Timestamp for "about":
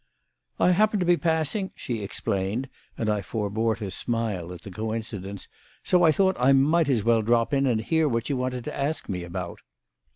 9.23-9.59